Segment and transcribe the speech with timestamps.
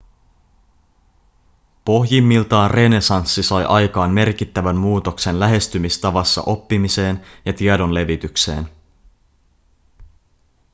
[1.85, 8.69] pohjimmiltaan renessanssi sai aikaan merkittävän muutoksen lähestymistavassa oppimiseen ja tiedon levitykseen